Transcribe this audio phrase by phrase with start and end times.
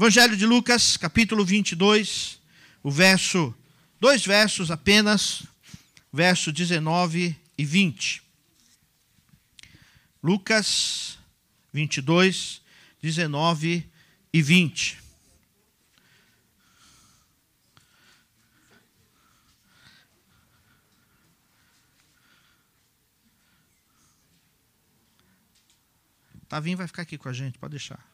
[0.00, 2.40] Evangelho de Lucas, capítulo 22,
[2.82, 3.54] o verso,
[4.00, 5.42] dois versos apenas,
[6.10, 8.22] verso 19 e 20.
[10.22, 11.18] Lucas
[11.70, 12.62] 22,
[13.02, 13.86] 19
[14.32, 14.98] e 20.
[26.48, 28.09] Tavinho vai ficar aqui com a gente, pode deixar.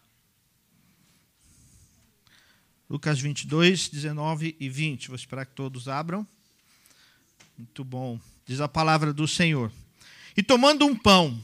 [2.88, 5.08] Lucas 22, 19 e 20.
[5.08, 6.26] Vou esperar que todos abram.
[7.56, 8.20] Muito bom.
[8.46, 9.72] Diz a palavra do Senhor.
[10.36, 11.42] E tomando um pão,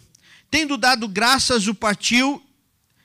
[0.51, 2.43] tendo dado graças, o partiu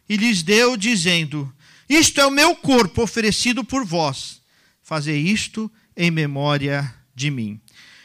[0.07, 1.51] e lhes deu, dizendo:
[1.89, 4.41] Isto é o meu corpo oferecido por vós.
[4.83, 7.59] Fazei isto em memória de mim.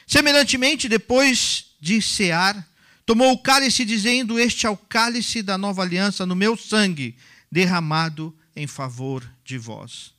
[0.07, 2.67] Semelhantemente, depois de cear,
[3.05, 7.17] Tomou o cálice, dizendo: Este é o cálice da nova aliança no meu sangue,
[7.51, 10.15] derramado em favor de vós.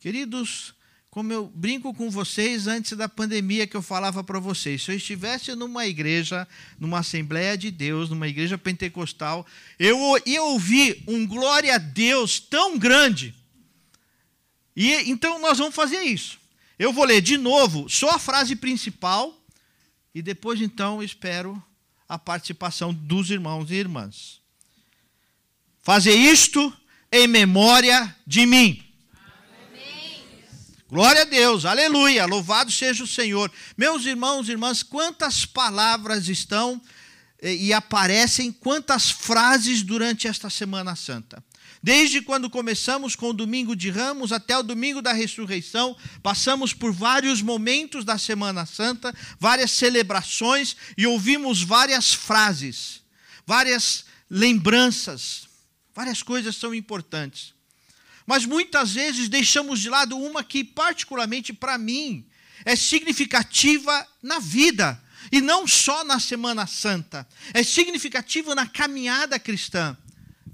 [0.00, 0.74] Queridos,
[1.10, 4.96] como eu brinco com vocês antes da pandemia que eu falava para vocês, se eu
[4.96, 6.46] estivesse numa igreja,
[6.78, 9.44] numa Assembleia de Deus, numa igreja pentecostal,
[9.76, 13.34] eu ia ouvir um glória a Deus tão grande.
[14.76, 16.38] E então nós vamos fazer isso.
[16.78, 19.36] Eu vou ler de novo só a frase principal
[20.14, 21.60] e depois então espero
[22.08, 24.40] a participação dos irmãos e irmãs.
[25.82, 26.72] Fazer isto
[27.10, 28.87] em memória de mim.
[30.90, 33.52] Glória a Deus, aleluia, louvado seja o Senhor.
[33.76, 36.80] Meus irmãos e irmãs, quantas palavras estão
[37.42, 41.44] eh, e aparecem, quantas frases durante esta Semana Santa.
[41.82, 46.90] Desde quando começamos com o domingo de Ramos até o domingo da ressurreição, passamos por
[46.90, 53.02] vários momentos da Semana Santa, várias celebrações e ouvimos várias frases,
[53.46, 55.46] várias lembranças,
[55.94, 57.57] várias coisas são importantes.
[58.28, 62.28] Mas muitas vezes deixamos de lado uma que, particularmente para mim,
[62.62, 69.96] é significativa na vida, e não só na Semana Santa, é significativa na caminhada cristã.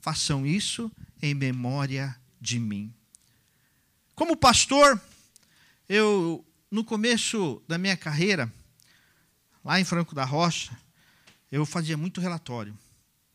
[0.00, 0.88] Façam isso
[1.21, 2.94] em memória de mim.
[4.15, 5.03] Como pastor,
[5.88, 8.54] eu, no começo da minha carreira,
[9.65, 10.78] lá em Franco da Rocha,
[11.50, 12.78] eu fazia muito relatório.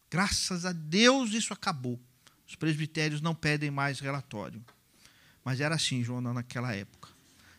[0.09, 1.99] Graças a Deus isso acabou.
[2.49, 4.65] Os presbitérios não pedem mais relatório.
[5.45, 7.07] Mas era assim, Joana, naquela época.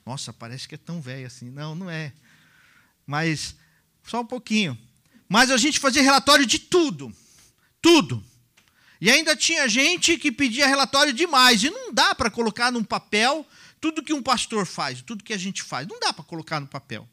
[0.05, 1.49] Nossa, parece que é tão velho assim.
[1.49, 2.13] Não, não é.
[3.07, 3.55] Mas
[4.03, 4.77] só um pouquinho.
[5.29, 7.15] Mas a gente fazia relatório de tudo.
[7.81, 8.23] Tudo.
[9.01, 11.63] E ainda tinha gente que pedia relatório demais.
[11.63, 13.47] E não dá para colocar num papel
[13.81, 15.87] tudo que um pastor faz, tudo que a gente faz.
[15.87, 17.09] Não dá para colocar no papel.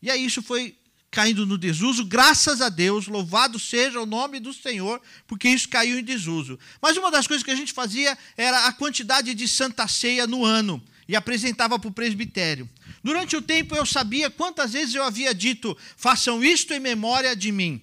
[0.00, 0.74] E aí isso foi
[1.14, 5.96] caindo no desuso, graças a Deus, louvado seja o nome do Senhor, porque isso caiu
[5.96, 6.58] em desuso.
[6.82, 10.44] Mas uma das coisas que a gente fazia era a quantidade de santa ceia no
[10.44, 12.68] ano e apresentava para o presbitério.
[13.00, 17.52] Durante o tempo eu sabia quantas vezes eu havia dito: façam isto em memória de
[17.52, 17.80] mim.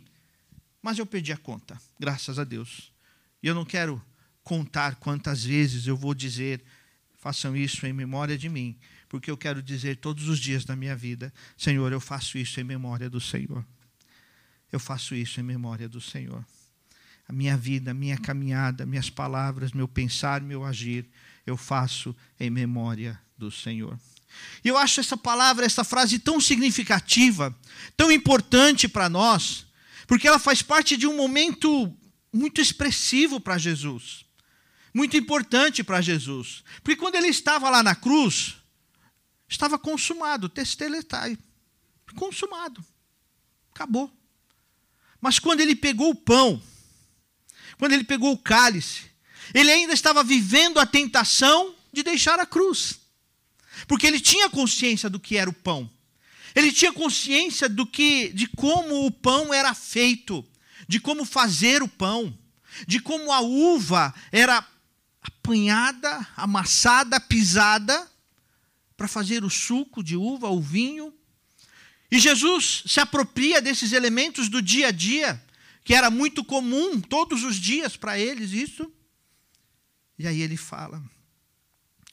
[0.81, 2.92] Mas eu perdi a conta, graças a Deus.
[3.42, 4.03] E eu não quero
[4.44, 6.62] contar quantas vezes eu vou dizer,
[7.18, 8.78] façam isso em memória de mim,
[9.12, 12.64] porque eu quero dizer todos os dias da minha vida: Senhor, eu faço isso em
[12.64, 13.66] memória do Senhor.
[14.72, 16.46] Eu faço isso em memória do Senhor.
[17.28, 21.10] A minha vida, a minha caminhada, minhas palavras, meu pensar, meu agir,
[21.46, 24.00] eu faço em memória do Senhor.
[24.64, 27.54] E eu acho essa palavra, essa frase tão significativa,
[27.98, 29.66] tão importante para nós,
[30.08, 31.94] porque ela faz parte de um momento
[32.32, 34.24] muito expressivo para Jesus,
[34.94, 36.64] muito importante para Jesus.
[36.82, 38.61] Porque quando ele estava lá na cruz,
[39.51, 41.38] estava consumado, testeletai,
[42.16, 42.84] consumado,
[43.73, 44.12] acabou.
[45.19, 46.62] Mas quando ele pegou o pão,
[47.78, 49.12] quando ele pegou o cálice,
[49.53, 53.00] ele ainda estava vivendo a tentação de deixar a cruz.
[53.88, 55.89] Porque ele tinha consciência do que era o pão.
[56.56, 60.45] Ele tinha consciência do que de como o pão era feito
[60.88, 62.38] de como fazer o pão,
[62.85, 64.65] de como a uva era
[65.21, 68.11] apanhada, amassada, pisada
[69.01, 71.12] para fazer o suco de uva, o vinho.
[72.12, 75.44] E Jesus se apropria desses elementos do dia a dia,
[75.83, 78.94] que era muito comum todos os dias para eles isso.
[80.19, 81.03] E aí ele fala: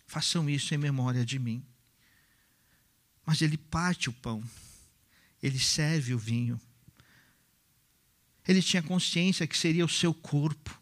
[0.07, 1.63] façam isso em memória de mim.
[3.27, 4.43] Mas ele parte o pão,
[5.43, 6.59] ele serve o vinho,
[8.47, 10.81] ele tinha consciência que seria o seu corpo,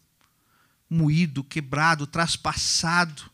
[0.89, 3.29] moído, quebrado, traspassado.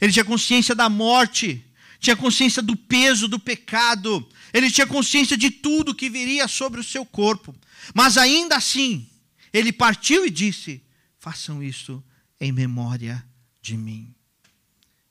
[0.00, 1.64] Ele tinha consciência da morte,
[2.04, 6.84] tinha consciência do peso do pecado, ele tinha consciência de tudo que viria sobre o
[6.84, 7.54] seu corpo.
[7.94, 9.08] Mas ainda assim,
[9.52, 10.82] ele partiu e disse:
[11.18, 12.04] façam isso
[12.38, 13.24] em memória
[13.60, 14.14] de mim.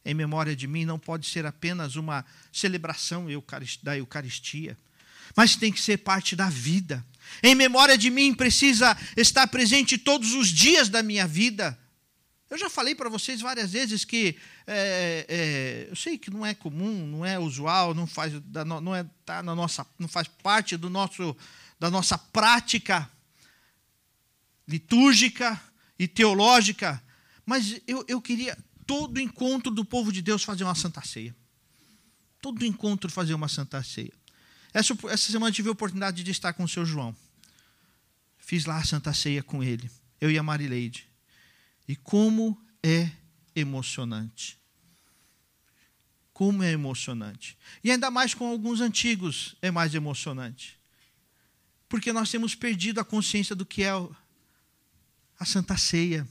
[0.06, 3.28] Em memória de mim não pode ser apenas uma celebração
[3.81, 4.78] da Eucaristia,
[5.36, 7.04] mas tem que ser parte da vida.
[7.42, 11.80] Em memória de mim precisa estar presente todos os dias da minha vida.
[12.53, 16.53] Eu já falei para vocês várias vezes que é, é, eu sei que não é
[16.53, 18.31] comum, não é usual, não faz,
[18.79, 21.35] não é, tá na nossa, não faz parte do nosso,
[21.79, 23.09] da nossa prática
[24.67, 25.59] litúrgica
[25.97, 27.01] e teológica,
[27.44, 28.55] mas eu, eu queria
[28.85, 31.35] todo encontro do povo de Deus fazer uma santa ceia.
[32.39, 34.13] Todo encontro fazer uma santa ceia.
[34.71, 37.15] Essa, essa semana tive a oportunidade de estar com o seu João.
[38.38, 39.89] Fiz lá a santa ceia com ele,
[40.21, 41.11] eu e a Marileide.
[41.88, 43.12] E como é
[43.56, 44.57] emocionante.
[46.33, 47.57] Como é emocionante.
[47.83, 50.80] E ainda mais com alguns antigos é mais emocionante.
[51.88, 53.91] Porque nós temos perdido a consciência do que é
[55.39, 56.27] a Santa Ceia.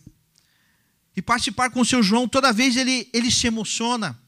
[1.14, 4.19] E participar com o seu João, toda vez ele, ele se emociona.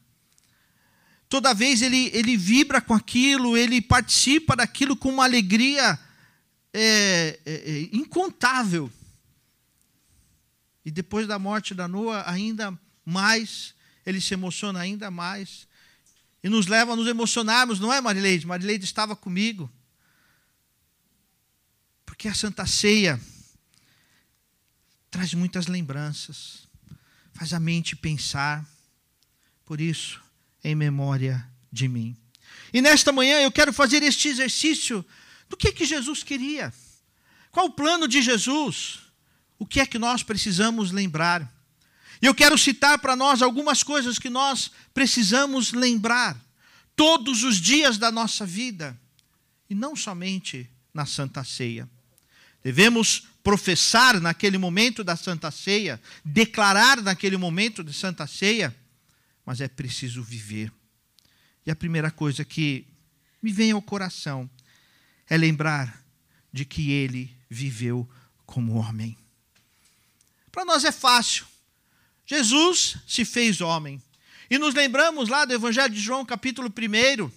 [1.27, 5.99] Toda vez ele, ele vibra com aquilo, ele participa daquilo com uma alegria
[6.71, 8.91] é, é, é, incontável.
[10.85, 13.73] E depois da morte da Noa, ainda mais,
[14.05, 15.67] ele se emociona ainda mais.
[16.43, 18.45] E nos leva a nos emocionarmos, não é, Marileide?
[18.45, 19.71] Marileide estava comigo.
[22.05, 23.19] Porque a Santa Ceia
[25.09, 26.67] traz muitas lembranças,
[27.33, 28.63] faz a mente pensar.
[29.65, 30.21] Por isso,
[30.63, 32.15] em memória de mim.
[32.71, 35.03] E nesta manhã eu quero fazer este exercício
[35.49, 36.71] do que que Jesus queria.
[37.51, 39.04] Qual o plano de Jesus?
[39.57, 41.51] O que é que nós precisamos lembrar?
[42.21, 46.39] E eu quero citar para nós algumas coisas que nós precisamos lembrar
[46.95, 48.97] todos os dias da nossa vida,
[49.69, 51.89] e não somente na Santa Ceia.
[52.63, 58.75] Devemos professar naquele momento da Santa Ceia, declarar naquele momento da Santa Ceia,
[59.45, 60.71] mas é preciso viver.
[61.65, 62.87] E a primeira coisa que
[63.41, 64.49] me vem ao coração
[65.29, 66.03] é lembrar
[66.51, 68.09] de que ele viveu
[68.45, 69.17] como homem.
[70.55, 71.45] Para nós é fácil.
[72.25, 74.01] Jesus se fez homem.
[74.49, 77.29] E nos lembramos lá do Evangelho de João, capítulo 1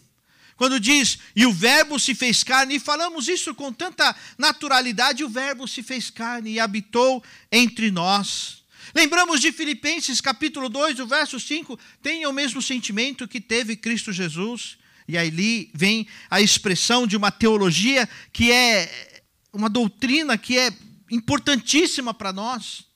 [0.57, 5.29] quando diz, e o Verbo se fez carne, e falamos isso com tanta naturalidade, o
[5.29, 8.65] Verbo se fez carne e habitou entre nós.
[8.93, 14.13] Lembramos de Filipenses capítulo 2, o verso 5, tenha o mesmo sentimento que teve Cristo
[14.13, 14.79] Jesus.
[15.07, 19.17] E aí vem a expressão de uma teologia que é
[19.53, 20.73] uma doutrina que é
[21.09, 22.88] importantíssima para nós.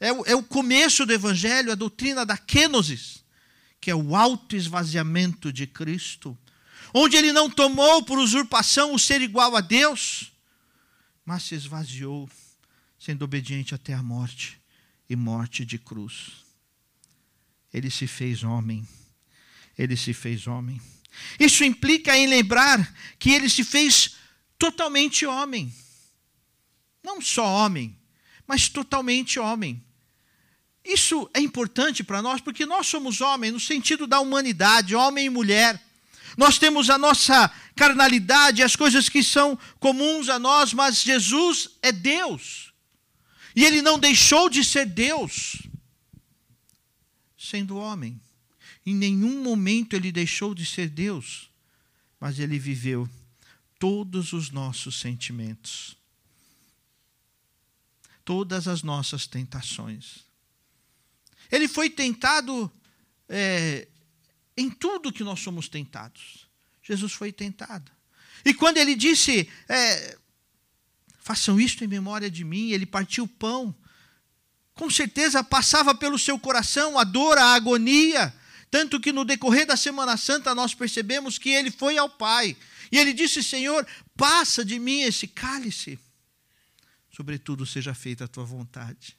[0.00, 3.24] É o, é o começo do Evangelho, a doutrina da kenosis,
[3.80, 6.36] que é o autoesvaziamento de Cristo
[6.92, 10.32] onde ele não tomou por usurpação o ser igual a Deus,
[11.24, 12.28] mas se esvaziou,
[12.98, 14.60] sendo obediente até a morte
[15.08, 16.44] e morte de cruz.
[17.72, 18.86] Ele se fez homem.
[19.76, 20.80] Ele se fez homem.
[21.38, 24.16] Isso implica em lembrar que ele se fez
[24.58, 25.72] totalmente homem.
[27.02, 27.96] Não só homem,
[28.46, 29.84] mas totalmente homem.
[30.84, 35.30] Isso é importante para nós porque nós somos homens no sentido da humanidade, homem e
[35.30, 35.82] mulher.
[36.36, 41.90] Nós temos a nossa carnalidade, as coisas que são comuns a nós, mas Jesus é
[41.92, 42.72] Deus.
[43.54, 45.58] E ele não deixou de ser Deus
[47.36, 48.20] sendo homem.
[48.84, 51.50] Em nenhum momento ele deixou de ser Deus,
[52.20, 53.08] mas ele viveu
[53.78, 55.96] todos os nossos sentimentos,
[58.24, 60.27] todas as nossas tentações.
[61.50, 62.70] Ele foi tentado
[63.28, 63.88] é,
[64.56, 66.48] em tudo que nós somos tentados.
[66.82, 67.92] Jesus foi tentado.
[68.44, 70.16] E quando ele disse, é,
[71.20, 73.74] façam isto em memória de mim, ele partiu o pão.
[74.74, 78.34] Com certeza passava pelo seu coração a dor, a agonia.
[78.70, 82.56] Tanto que no decorrer da Semana Santa nós percebemos que ele foi ao Pai.
[82.90, 83.86] E ele disse: Senhor,
[84.16, 85.98] passa de mim esse cálice.
[87.10, 89.17] Sobretudo seja feita a tua vontade.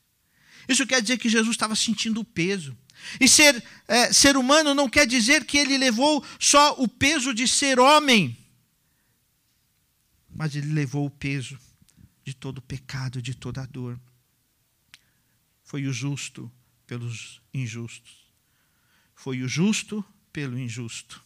[0.69, 2.77] Isso quer dizer que Jesus estava sentindo o peso.
[3.19, 7.47] E ser é, ser humano não quer dizer que ele levou só o peso de
[7.47, 8.37] ser homem,
[10.29, 11.57] mas ele levou o peso
[12.23, 13.99] de todo o pecado, de toda a dor.
[15.63, 16.51] Foi o justo
[16.85, 18.27] pelos injustos.
[19.15, 21.23] Foi o justo pelo injusto.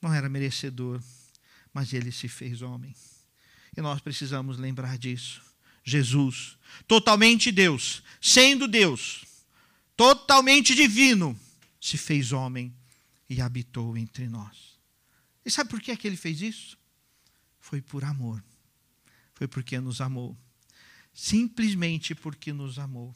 [0.00, 1.02] Não era merecedor,
[1.74, 2.94] mas ele se fez homem.
[3.76, 5.47] E nós precisamos lembrar disso.
[5.88, 9.24] Jesus, totalmente Deus, sendo Deus,
[9.96, 11.38] totalmente divino,
[11.80, 12.74] se fez homem
[13.28, 14.78] e habitou entre nós.
[15.44, 16.78] E sabe por que, é que ele fez isso?
[17.58, 18.44] Foi por amor.
[19.34, 20.36] Foi porque nos amou.
[21.14, 23.14] Simplesmente porque nos amou.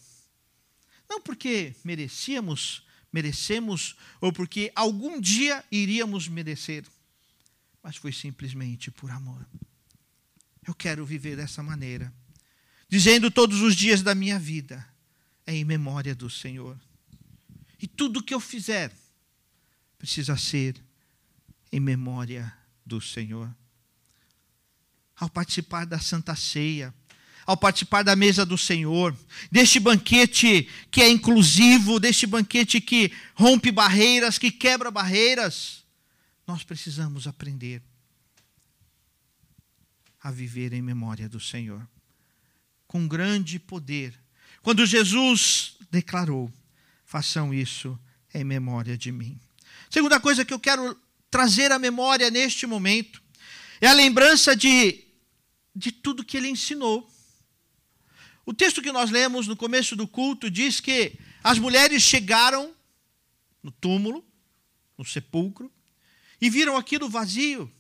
[1.09, 6.87] Não porque merecíamos, merecemos, ou porque algum dia iríamos merecer,
[7.83, 9.47] mas foi simplesmente por amor.
[10.67, 12.13] Eu quero viver dessa maneira,
[12.93, 14.87] dizendo todos os dias da minha vida,
[15.47, 16.79] é em memória do Senhor.
[17.81, 18.93] E tudo que eu fizer
[19.97, 20.77] precisa ser
[21.73, 23.51] em memória do Senhor.
[25.17, 26.93] Ao participar da Santa Ceia,
[27.47, 29.17] ao participar da mesa do Senhor,
[29.51, 35.83] deste banquete que é inclusivo, deste banquete que rompe barreiras, que quebra barreiras,
[36.47, 37.83] nós precisamos aprender
[40.21, 41.89] a viver em memória do Senhor,
[42.93, 44.13] com grande poder.
[44.61, 46.53] Quando Jesus declarou:
[47.07, 47.99] façam isso
[48.35, 49.41] em memória de mim.
[49.89, 50.95] Segunda coisa que eu quero
[51.31, 53.23] trazer à memória neste momento
[53.81, 55.07] é a lembrança de,
[55.75, 57.11] de tudo que ele ensinou.
[58.45, 62.75] O texto que nós lemos no começo do culto diz que as mulheres chegaram
[63.63, 64.23] no túmulo,
[64.99, 65.73] no sepulcro,
[66.39, 67.73] e viram aquilo vazio,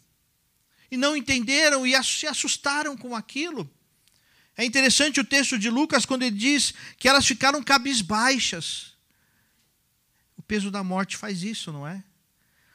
[0.91, 3.71] e não entenderam e se assustaram com aquilo.
[4.57, 8.93] É interessante o texto de Lucas quando ele diz que elas ficaram cabisbaixas.
[10.37, 12.03] O peso da morte faz isso, não é?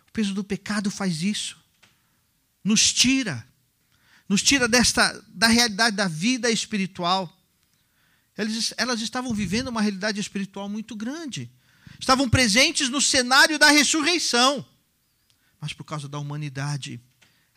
[0.07, 1.57] O peso do pecado faz isso.
[2.63, 3.47] Nos tira,
[4.27, 7.31] nos tira desta da realidade da vida espiritual.
[8.35, 11.49] Elas, elas estavam vivendo uma realidade espiritual muito grande.
[11.99, 14.65] Estavam presentes no cenário da ressurreição.
[15.59, 16.99] Mas por causa da humanidade,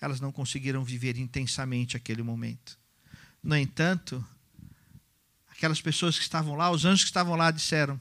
[0.01, 2.80] elas não conseguiram viver intensamente aquele momento.
[3.43, 4.25] No entanto,
[5.51, 8.01] aquelas pessoas que estavam lá, os anjos que estavam lá, disseram: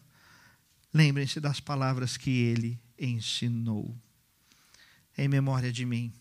[0.93, 3.95] lembrem-se das palavras que ele ensinou.
[5.17, 6.13] Em memória de mim,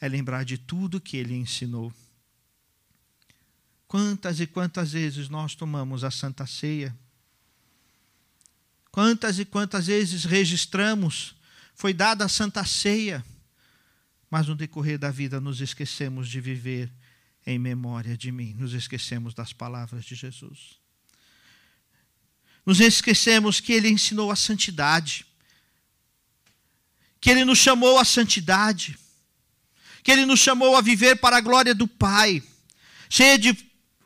[0.00, 1.92] é lembrar de tudo que ele ensinou.
[3.86, 6.96] Quantas e quantas vezes nós tomamos a Santa Ceia?
[8.90, 11.34] Quantas e quantas vezes registramos,
[11.74, 13.24] foi dada a Santa Ceia,
[14.30, 16.92] mas no decorrer da vida nos esquecemos de viver
[17.48, 20.78] em memória de mim, nos esquecemos das palavras de Jesus.
[22.66, 25.24] Nos esquecemos que Ele ensinou a santidade,
[27.18, 28.98] que Ele nos chamou à santidade,
[30.02, 32.42] que Ele nos chamou a viver para a glória do Pai,
[33.08, 33.56] cheia de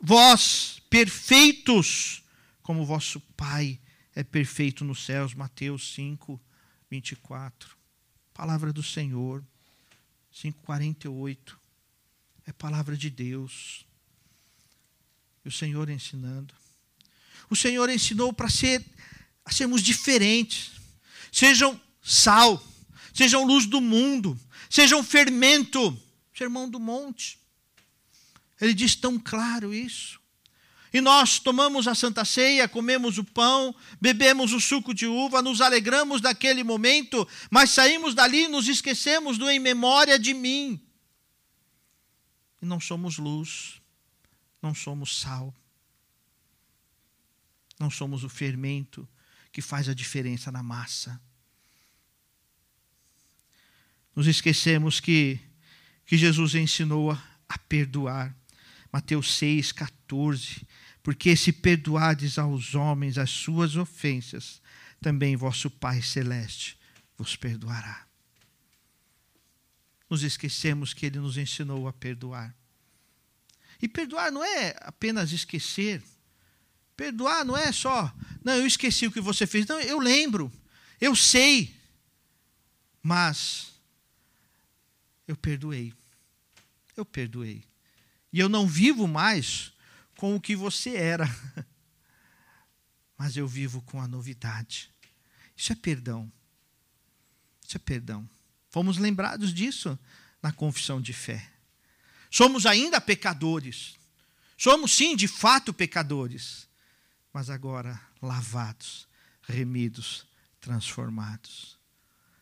[0.01, 2.23] vós perfeitos,
[2.61, 3.77] como vosso Pai
[4.15, 5.33] é perfeito nos céus.
[5.33, 6.39] Mateus 5,
[6.89, 7.75] 24.
[8.33, 9.43] Palavra do Senhor.
[10.33, 11.62] 5,48.
[12.45, 13.85] É palavra de Deus.
[15.43, 16.53] E o Senhor ensinando.
[17.49, 18.83] O Senhor ensinou para ser,
[19.45, 20.71] a sermos diferentes.
[21.31, 22.63] Sejam sal,
[23.13, 25.99] sejam luz do mundo, sejam fermento.
[26.33, 27.37] Sermão do monte.
[28.59, 30.19] Ele diz tão claro isso.
[30.93, 35.59] E nós tomamos a Santa Ceia, comemos o pão, bebemos o suco de uva, nos
[35.59, 40.79] alegramos daquele momento, mas saímos dali e nos esquecemos do em memória de mim.
[42.63, 43.81] E não somos luz,
[44.61, 45.53] não somos sal,
[47.77, 49.05] não somos o fermento
[49.51, 51.21] que faz a diferença na massa.
[54.15, 55.37] Nos esquecemos que,
[56.05, 58.33] que Jesus ensinou a, a perdoar.
[58.93, 60.65] Mateus 6, 14.
[61.03, 64.61] Porque se perdoardes aos homens as suas ofensas,
[65.01, 66.79] também vosso Pai Celeste
[67.17, 68.07] vos perdoará.
[70.13, 72.55] Nos esquecemos que Ele nos ensinou a perdoar.
[73.81, 76.03] E perdoar não é apenas esquecer.
[76.95, 79.65] Perdoar não é só, não, eu esqueci o que você fez.
[79.65, 80.53] Não, eu lembro,
[81.01, 81.75] eu sei,
[83.01, 83.73] mas
[85.27, 85.91] eu perdoei.
[86.95, 87.65] Eu perdoei.
[88.31, 89.73] E eu não vivo mais
[90.15, 91.25] com o que você era,
[93.17, 94.93] mas eu vivo com a novidade.
[95.57, 96.31] Isso é perdão.
[97.65, 98.29] Isso é perdão.
[98.73, 99.97] Fomos lembrados disso
[100.41, 101.49] na confissão de fé.
[102.29, 103.95] Somos ainda pecadores.
[104.57, 106.67] Somos, sim, de fato pecadores,
[107.31, 109.07] mas agora lavados,
[109.43, 110.25] remidos,
[110.59, 111.77] transformados.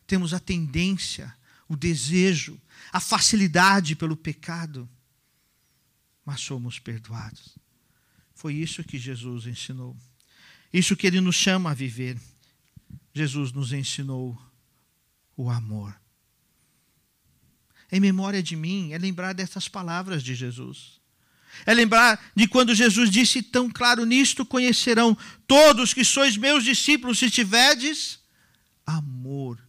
[0.08, 1.36] Temos a tendência,
[1.68, 2.60] o desejo,
[2.92, 4.90] a facilidade pelo pecado
[6.26, 7.58] mas somos perdoados.
[8.34, 9.98] Foi isso que Jesus ensinou.
[10.72, 12.18] Isso que ele nos chama a viver.
[13.14, 14.42] Jesus nos ensinou
[15.36, 16.00] o amor.
[17.92, 21.02] Em memória de mim, é lembrar dessas palavras de Jesus.
[21.66, 27.20] É lembrar de quando Jesus disse tão claro: Nisto conhecerão todos que sois meus discípulos,
[27.20, 28.20] se tiverdes
[28.86, 29.62] amor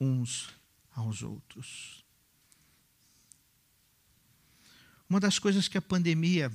[0.00, 0.48] uns
[0.90, 2.02] aos outros.
[5.08, 6.50] Uma das coisas que a pandemia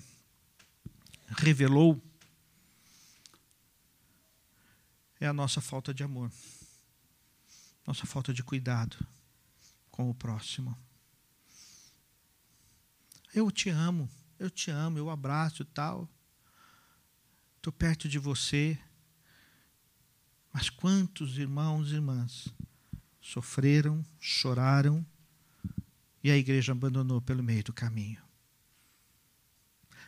[1.38, 2.02] revelou
[5.20, 6.32] é a nossa falta de amor,
[7.86, 8.98] nossa falta de cuidado
[9.92, 10.85] com o próximo.
[13.36, 16.10] Eu te amo, eu te amo, eu abraço e tal.
[17.58, 18.80] Estou perto de você.
[20.54, 22.48] Mas quantos irmãos e irmãs
[23.20, 25.06] sofreram, choraram
[26.24, 28.22] e a igreja abandonou pelo meio do caminho?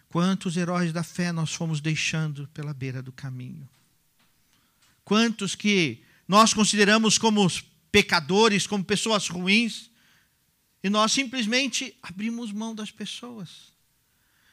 [0.07, 3.67] Quantos heróis da fé nós fomos deixando pela beira do caminho?
[5.03, 7.45] Quantos que nós consideramos como
[7.91, 9.91] pecadores, como pessoas ruins,
[10.87, 13.73] e nós simplesmente abrimos mão das pessoas.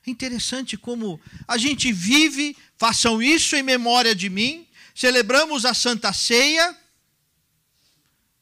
[0.05, 6.13] É interessante como a gente vive, façam isso em memória de mim, celebramos a Santa
[6.13, 6.77] Ceia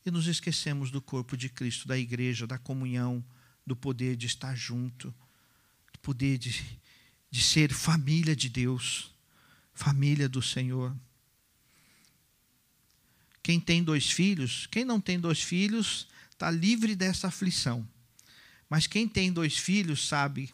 [0.07, 3.23] e nos esquecemos do corpo de Cristo, da igreja, da comunhão,
[3.67, 5.15] do poder de estar junto,
[5.93, 6.65] do poder de,
[7.31, 9.11] de ser família de Deus,
[9.75, 10.97] família do Senhor.
[13.43, 16.07] Quem tem dois filhos, quem não tem dois filhos,
[16.43, 17.89] está livre dessa aflição.
[18.69, 20.53] Mas quem tem dois filhos sabe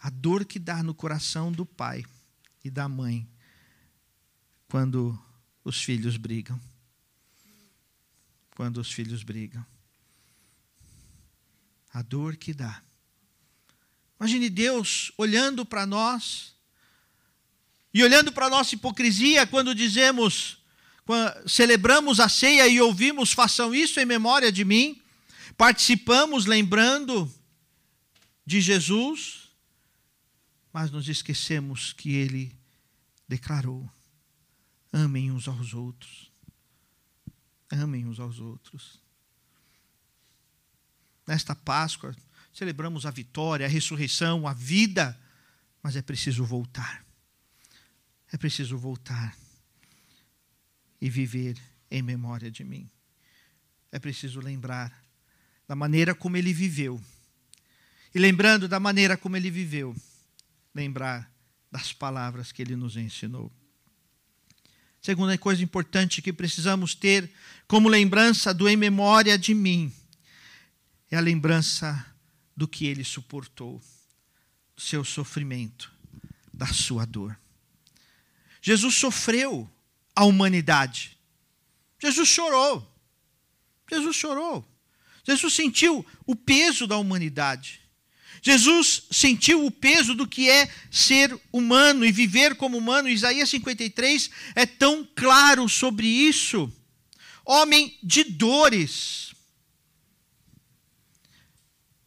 [0.00, 2.02] a dor que dá no coração do pai
[2.64, 3.28] e da mãe
[4.68, 5.22] quando
[5.62, 6.58] os filhos brigam.
[8.56, 9.64] Quando os filhos brigam.
[11.92, 12.82] A dor que dá.
[14.18, 16.54] Imagine Deus olhando para nós
[17.92, 20.59] e olhando para a nossa hipocrisia quando dizemos,
[21.46, 25.00] celebramos a ceia e ouvimos, façam isso em memória de mim,
[25.56, 27.32] participamos lembrando
[28.44, 29.48] de Jesus,
[30.72, 32.56] mas nos esquecemos que ele
[33.28, 33.88] declarou:
[34.92, 36.30] amem uns aos outros.
[37.70, 38.98] Amem uns aos outros.
[41.24, 42.16] Nesta Páscoa,
[42.52, 45.16] celebramos a vitória, a ressurreição, a vida,
[45.80, 47.04] mas é preciso voltar.
[48.32, 49.36] É preciso voltar
[51.00, 51.56] e viver
[51.90, 52.88] em memória de mim.
[53.90, 55.04] É preciso lembrar
[55.66, 57.00] da maneira como ele viveu.
[58.14, 59.94] E lembrando da maneira como ele viveu,
[60.74, 61.32] lembrar
[61.70, 63.52] das palavras que ele nos ensinou.
[65.00, 67.30] Segunda coisa importante que precisamos ter
[67.66, 69.92] como lembrança do em memória de mim
[71.10, 72.06] é a lembrança
[72.56, 73.80] do que ele suportou,
[74.76, 75.90] do seu sofrimento,
[76.52, 77.38] da sua dor.
[78.60, 79.70] Jesus sofreu
[80.14, 81.18] a humanidade.
[81.98, 82.86] Jesus chorou.
[83.88, 84.66] Jesus chorou.
[85.26, 87.80] Jesus sentiu o peso da humanidade.
[88.42, 93.08] Jesus sentiu o peso do que é ser humano e viver como humano.
[93.08, 96.72] Isaías 53 é tão claro sobre isso.
[97.44, 99.34] Homem de dores,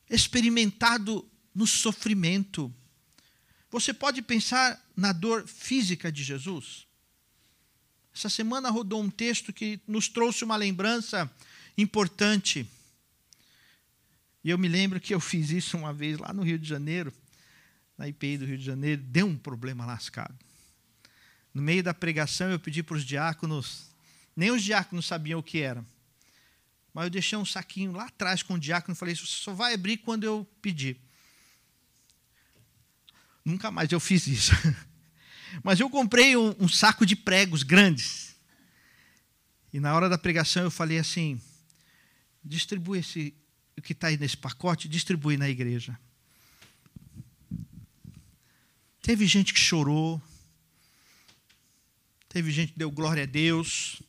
[0.09, 2.73] experimentado no sofrimento.
[3.69, 6.82] Você pode pensar na dor física de Jesus?
[8.15, 11.31] Essa semana rodou um texto que nos trouxe uma lembrança
[11.77, 12.67] importante.
[14.43, 17.11] E eu me lembro que eu fiz isso uma vez lá no Rio de Janeiro,
[17.97, 20.37] na IPI do Rio de Janeiro, deu um problema lascado.
[21.53, 23.89] No meio da pregação, eu pedi para os diáconos,
[24.35, 25.85] nem os diáconos sabiam o que era,
[26.93, 29.73] mas eu deixei um saquinho lá atrás com o diácono e falei: você só vai
[29.73, 30.97] abrir quando eu pedir.
[33.43, 34.51] Nunca mais eu fiz isso.
[35.61, 38.35] Mas eu comprei um, um saco de pregos grandes.
[39.71, 41.39] E na hora da pregação eu falei assim:
[42.43, 43.33] distribui esse,
[43.77, 45.97] o que está aí nesse pacote, distribui na igreja.
[49.01, 50.21] Teve gente que chorou,
[52.29, 54.01] teve gente que deu glória a Deus,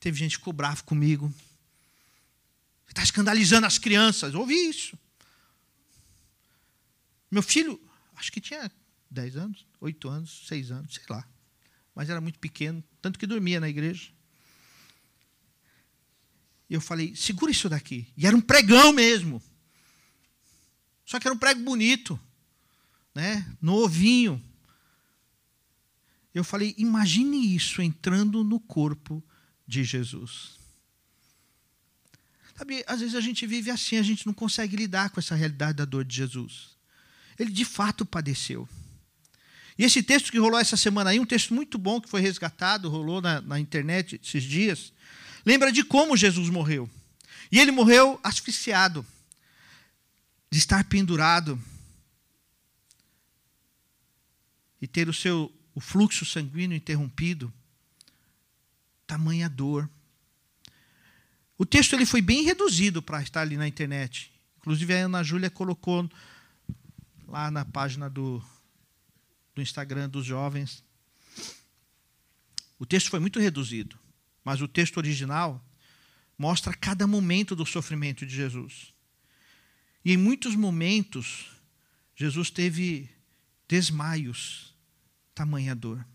[0.00, 1.32] teve gente que ficou bravo comigo.
[2.88, 4.98] Está escandalizando as crianças, ouvi isso.
[7.30, 7.80] Meu filho,
[8.16, 8.70] acho que tinha
[9.10, 11.26] 10 anos, 8 anos, 6 anos, sei lá.
[11.94, 14.10] Mas era muito pequeno, tanto que dormia na igreja.
[16.68, 18.06] E eu falei: segura isso daqui.
[18.16, 19.42] E era um pregão mesmo.
[21.04, 22.20] Só que era um prego bonito,
[23.14, 23.56] né?
[23.60, 24.42] novinho.
[26.34, 29.24] Eu falei: imagine isso entrando no corpo
[29.66, 30.58] de Jesus.
[32.56, 35.78] Sabe, às vezes a gente vive assim, a gente não consegue lidar com essa realidade
[35.78, 36.76] da dor de Jesus.
[37.38, 38.68] Ele de fato padeceu.
[39.78, 42.90] E esse texto que rolou essa semana aí, um texto muito bom que foi resgatado,
[42.90, 44.92] rolou na, na internet esses dias,
[45.46, 46.90] lembra de como Jesus morreu.
[47.50, 49.06] E ele morreu asfixiado,
[50.50, 51.62] de estar pendurado
[54.82, 57.52] e ter o seu o fluxo sanguíneo interrompido.
[59.06, 59.88] Tamanha dor.
[61.56, 64.32] O texto ele foi bem reduzido para estar ali na internet.
[64.58, 66.10] Inclusive a Ana Júlia colocou
[67.28, 68.42] lá na página do,
[69.58, 70.84] do Instagram dos jovens.
[72.78, 73.98] O texto foi muito reduzido,
[74.44, 75.60] mas o texto original
[76.38, 78.94] mostra cada momento do sofrimento de Jesus.
[80.04, 81.50] E em muitos momentos,
[82.14, 83.10] Jesus teve
[83.66, 84.72] desmaios,
[85.34, 86.06] tamanha dor.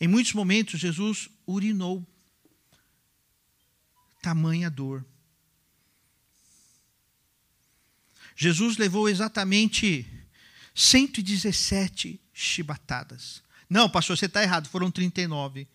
[0.00, 2.06] Em muitos momentos, Jesus urinou,
[4.22, 5.04] tamanha dor.
[8.36, 10.21] Jesus levou exatamente
[10.74, 13.42] 117 chibatadas.
[13.68, 15.66] Não, pastor, você está errado, foram 39.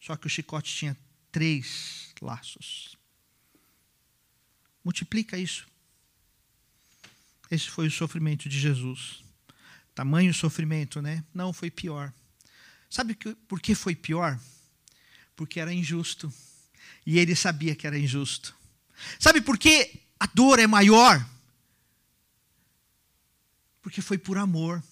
[0.00, 0.96] Só que o chicote tinha
[1.32, 2.96] três laços.
[4.84, 5.66] Multiplica isso.
[7.50, 9.22] Esse foi o sofrimento de Jesus.
[9.94, 11.24] Tamanho sofrimento, né?
[11.34, 12.12] Não, foi pior.
[12.88, 13.16] Sabe
[13.48, 14.38] por que foi pior?
[15.34, 16.32] Porque era injusto.
[17.04, 18.54] E ele sabia que era injusto.
[19.18, 21.24] Sabe por que a dor é maior?
[23.86, 24.82] Porque foi por amor.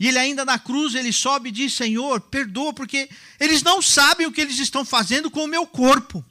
[0.00, 3.06] E ele ainda na cruz, ele sobe e diz: Senhor, perdoa, porque
[3.38, 6.24] eles não sabem o que eles estão fazendo com o meu corpo.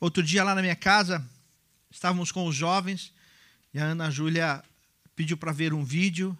[0.00, 1.22] Outro dia lá na minha casa,
[1.90, 3.12] estávamos com os jovens,
[3.74, 4.64] e a Ana Júlia
[5.14, 6.34] pediu para ver um vídeo,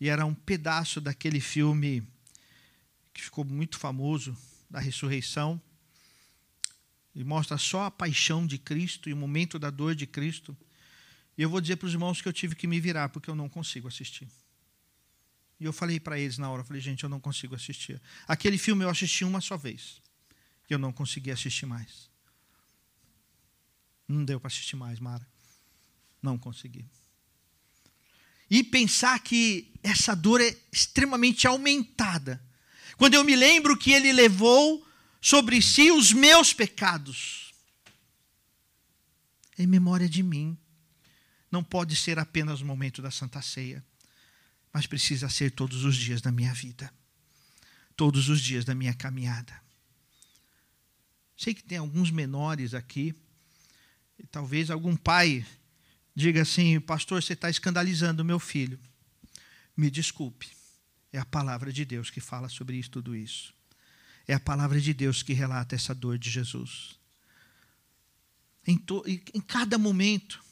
[0.00, 2.06] e era um pedaço daquele filme
[3.12, 4.38] que ficou muito famoso,
[4.70, 5.60] da ressurreição,
[7.18, 10.56] e mostra só a paixão de Cristo e o momento da dor de Cristo.
[11.36, 13.34] E eu vou dizer para os irmãos que eu tive que me virar, porque eu
[13.34, 14.28] não consigo assistir.
[15.58, 18.00] E eu falei para eles na hora, falei, gente, eu não consigo assistir.
[18.28, 20.00] Aquele filme eu assisti uma só vez.
[20.70, 22.08] E eu não consegui assistir mais.
[24.06, 25.26] Não deu para assistir mais, Mara.
[26.22, 26.86] Não consegui.
[28.48, 32.40] E pensar que essa dor é extremamente aumentada.
[32.96, 34.87] Quando eu me lembro que ele levou
[35.20, 37.52] sobre si os meus pecados.
[39.58, 40.56] Em memória de mim
[41.50, 43.84] não pode ser apenas o momento da Santa Ceia,
[44.72, 46.92] mas precisa ser todos os dias da minha vida,
[47.96, 49.60] todos os dias da minha caminhada.
[51.36, 53.14] Sei que tem alguns menores aqui,
[54.18, 55.46] e talvez algum pai
[56.14, 58.78] diga assim: Pastor, você está escandalizando meu filho.
[59.76, 60.48] Me desculpe,
[61.12, 63.54] é a palavra de Deus que fala sobre isso, tudo isso.
[64.28, 66.98] É a palavra de Deus que relata essa dor de Jesus.
[68.66, 70.44] Em, to, em cada momento,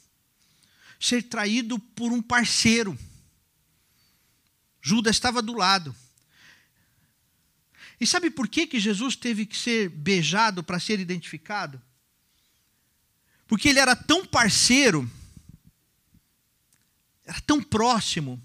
[0.99, 2.97] ser traído por um parceiro.
[4.81, 5.95] Judas estava do lado.
[7.99, 11.79] E sabe por que, que Jesus teve que ser beijado para ser identificado?
[13.47, 15.09] Porque ele era tão parceiro,
[17.23, 18.41] era tão próximo,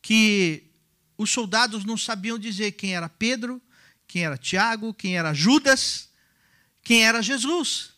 [0.00, 0.70] que
[1.16, 3.60] os soldados não sabiam dizer quem era Pedro,
[4.08, 6.08] quem era Tiago, quem era Judas,
[6.82, 7.92] quem era Jesus.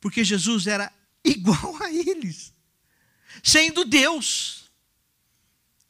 [0.00, 0.90] Porque Jesus era
[1.22, 2.54] igual a eles,
[3.42, 4.70] sendo Deus.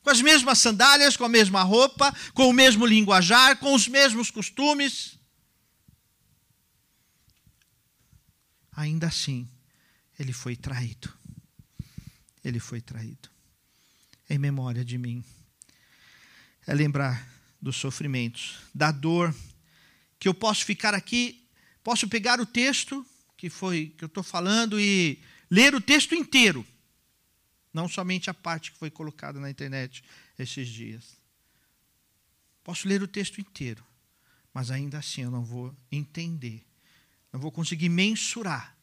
[0.02, 4.30] Com as mesmas sandálias, com a mesma roupa, com o mesmo linguajar, com os mesmos
[4.30, 5.18] costumes.
[8.72, 9.46] Ainda assim,
[10.18, 11.12] ele foi traído.
[12.42, 13.28] Ele foi traído.
[14.28, 15.22] Em memória de mim.
[16.66, 17.28] É lembrar
[17.60, 19.34] dos sofrimentos, da dor,
[20.20, 21.48] que eu posso ficar aqui,
[21.82, 23.04] posso pegar o texto
[23.38, 25.18] que foi que eu estou falando e
[25.50, 26.64] ler o texto inteiro,
[27.72, 30.04] não somente a parte que foi colocada na internet
[30.38, 31.16] esses dias.
[32.62, 33.82] Posso ler o texto inteiro,
[34.52, 36.62] mas ainda assim eu não vou entender,
[37.32, 38.76] não vou conseguir mensurar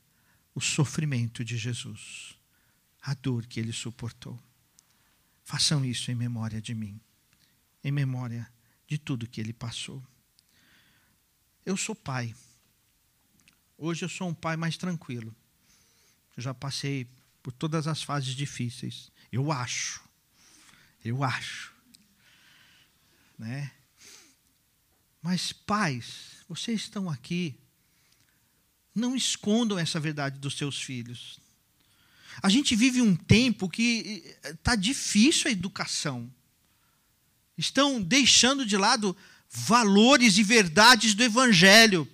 [0.55, 2.35] o sofrimento de Jesus,
[2.99, 4.39] a dor que ele suportou.
[5.43, 6.99] Façam isso em memória de mim,
[7.83, 8.51] em memória
[8.87, 10.03] de tudo que ele passou.
[11.67, 12.33] Eu sou pai.
[13.77, 15.35] Hoje eu sou um pai mais tranquilo.
[16.37, 17.05] Eu já passei
[17.43, 19.11] por todas as fases difíceis.
[19.29, 20.01] Eu acho.
[21.03, 21.73] Eu acho.
[23.37, 23.69] Né?
[25.21, 27.53] Mas pais, vocês estão aqui.
[28.95, 31.37] Não escondam essa verdade dos seus filhos.
[32.41, 36.33] A gente vive um tempo que está difícil a educação.
[37.57, 39.13] Estão deixando de lado
[39.49, 42.07] valores e verdades do Evangelho.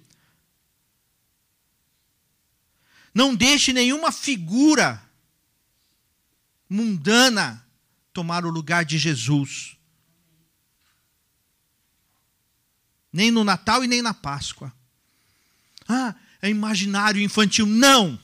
[3.13, 5.04] Não deixe nenhuma figura
[6.67, 7.65] mundana
[8.12, 9.78] tomar o lugar de Jesus.
[13.12, 14.74] Nem no Natal e nem na Páscoa.
[15.88, 17.67] Ah, é imaginário infantil.
[17.67, 18.19] Não!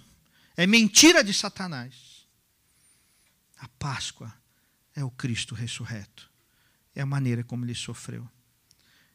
[0.58, 2.28] É mentira de Satanás.
[3.60, 4.34] A Páscoa
[4.96, 6.30] é o Cristo ressurreto.
[6.96, 8.28] É a maneira como ele sofreu.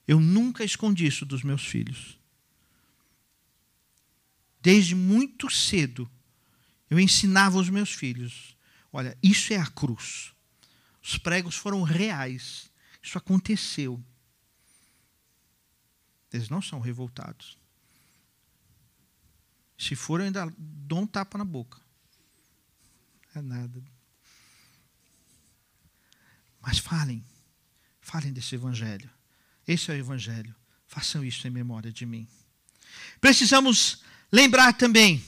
[0.06, 2.18] Eu nunca escondi isso dos meus filhos
[4.60, 6.10] desde muito cedo,
[6.88, 8.54] eu ensinava os meus filhos
[8.94, 10.32] Olha, isso é a cruz.
[11.02, 12.70] Os pregos foram reais.
[13.02, 14.00] Isso aconteceu.
[16.32, 17.58] Eles não são revoltados.
[19.76, 21.80] Se for, eu ainda dou um tapa na boca.
[23.34, 23.82] É nada.
[26.60, 27.24] Mas falem.
[28.00, 29.10] Falem desse evangelho.
[29.66, 30.54] Esse é o evangelho.
[30.86, 32.26] Façam isso em memória de mim.
[33.20, 35.24] Precisamos lembrar também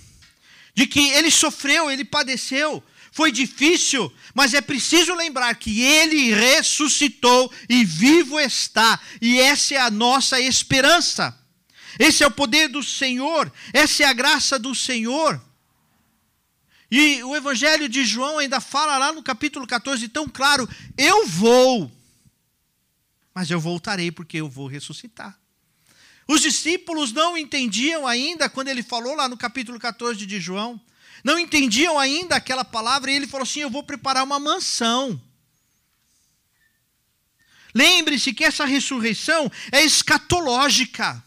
[0.75, 7.51] de que ele sofreu, ele padeceu, foi difícil, mas é preciso lembrar que ele ressuscitou
[7.67, 11.35] e vivo está, e essa é a nossa esperança.
[11.99, 15.43] Esse é o poder do Senhor, essa é a graça do Senhor.
[16.91, 20.69] E o Evangelho de João ainda fala lá no capítulo 14 tão claro:
[20.99, 21.91] eu vou,
[23.37, 25.39] mas eu voltarei porque eu vou ressuscitar.
[26.27, 30.81] Os discípulos não entendiam ainda quando ele falou lá no capítulo 14 de João,
[31.23, 35.21] não entendiam ainda aquela palavra, e ele falou assim: Eu vou preparar uma mansão.
[37.75, 41.23] Lembre-se que essa ressurreição é escatológica.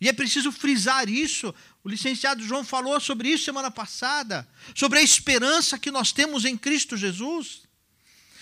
[0.00, 1.52] E é preciso frisar isso.
[1.82, 6.56] O licenciado João falou sobre isso semana passada, sobre a esperança que nós temos em
[6.56, 7.62] Cristo Jesus.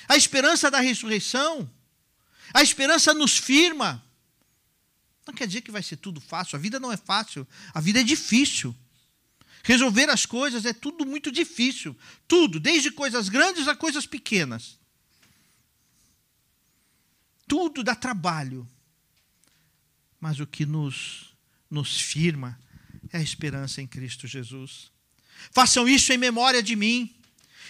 [0.06, 1.70] A esperança da ressurreição.
[2.52, 4.02] A esperança nos firma.
[5.26, 6.56] Não quer dizer que vai ser tudo fácil.
[6.56, 7.46] A vida não é fácil.
[7.72, 8.74] A vida é difícil.
[9.62, 11.96] Resolver as coisas é tudo muito difícil.
[12.26, 14.78] Tudo, desde coisas grandes a coisas pequenas.
[17.46, 18.68] Tudo dá trabalho.
[20.20, 21.34] Mas o que nos,
[21.70, 22.58] nos firma
[23.10, 24.90] é a esperança em Cristo Jesus.
[25.52, 27.14] Façam isso em memória de mim.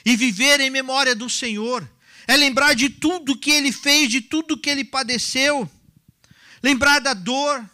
[0.05, 1.89] E viver em memória do Senhor.
[2.27, 5.71] É lembrar de tudo que Ele fez, de tudo que Ele padeceu
[6.63, 7.69] lembrar da dor,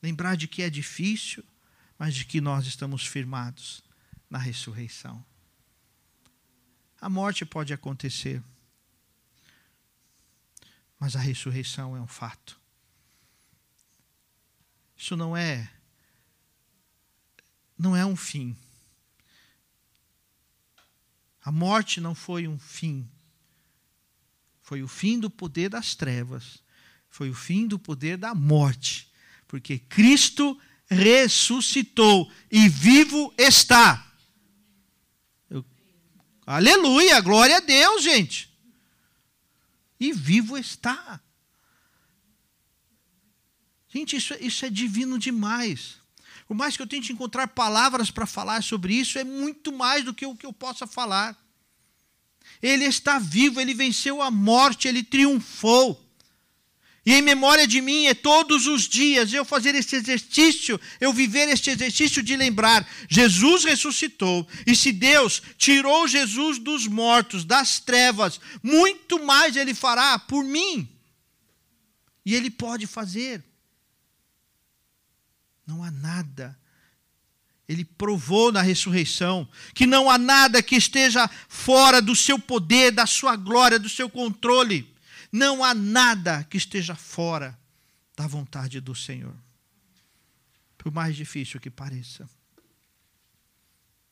[0.00, 1.44] lembrar de que é difícil,
[1.98, 3.82] mas de que nós estamos firmados
[4.30, 5.24] na ressurreição.
[7.00, 8.42] A morte pode acontecer,
[10.98, 12.58] mas a ressurreição é um fato.
[14.96, 15.70] Isso não é
[17.76, 18.56] não é um fim.
[21.44, 23.08] A morte não foi um fim
[24.64, 26.58] foi o fim do poder das trevas,
[27.10, 29.12] foi o fim do poder da morte,
[29.46, 34.10] porque Cristo ressuscitou e vivo está.
[35.50, 35.62] Eu,
[36.46, 38.50] aleluia, glória a Deus, gente.
[40.00, 41.20] E vivo está.
[43.86, 45.98] Gente, isso, isso é divino demais.
[46.46, 50.12] Por mais que eu tente encontrar palavras para falar sobre isso, é muito mais do
[50.12, 51.36] que o que eu possa falar.
[52.62, 56.00] Ele está vivo, ele venceu a morte, ele triunfou.
[57.06, 61.48] E em memória de mim é todos os dias eu fazer esse exercício, eu viver
[61.48, 64.46] este exercício de lembrar: Jesus ressuscitou.
[64.66, 70.88] E se Deus tirou Jesus dos mortos, das trevas, muito mais Ele fará por mim.
[72.24, 73.44] E Ele pode fazer.
[75.66, 76.58] Não há nada
[77.68, 83.06] ele provou na ressurreição que não há nada que esteja fora do seu poder, da
[83.06, 84.92] sua glória, do seu controle.
[85.32, 87.58] Não há nada que esteja fora
[88.14, 89.34] da vontade do Senhor.
[90.76, 92.28] Por mais difícil que pareça.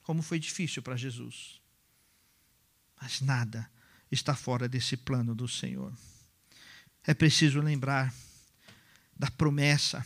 [0.02, 1.60] Como foi difícil para Jesus.
[3.00, 3.70] Mas nada
[4.10, 5.92] está fora desse plano do Senhor.
[7.04, 8.12] É preciso lembrar
[9.14, 10.04] da promessa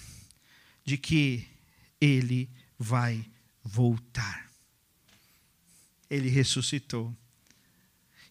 [0.87, 1.47] de que
[2.01, 3.23] Ele vai
[3.63, 4.51] voltar.
[6.09, 7.15] Ele ressuscitou.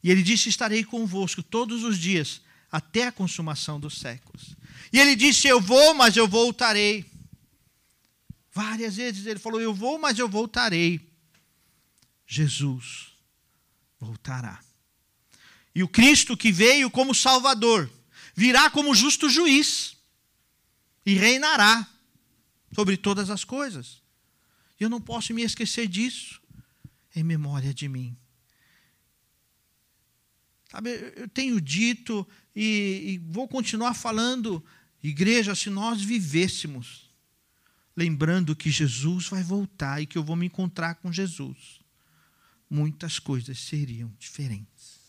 [0.02, 2.42] E ele disse: Estarei convosco todos os dias,
[2.72, 4.56] até a consumação dos séculos.
[4.94, 7.06] E ele disse: Eu vou, mas eu voltarei.
[8.54, 11.02] Várias vezes ele falou: Eu vou, mas eu voltarei.
[12.26, 13.08] Jesus
[14.00, 14.64] voltará.
[15.74, 17.92] E o Cristo que veio como Salvador
[18.34, 19.98] virá como justo juiz
[21.06, 21.86] e reinará
[22.76, 24.02] sobre todas as coisas.
[24.78, 26.42] E eu não posso me esquecer disso
[27.16, 28.18] em memória de mim.
[30.70, 34.62] Sabe, eu tenho dito e, e vou continuar falando,
[35.02, 37.10] igreja, se nós vivêssemos
[37.96, 41.80] lembrando que Jesus vai voltar e que eu vou me encontrar com Jesus,
[42.70, 45.00] muitas coisas seriam diferentes.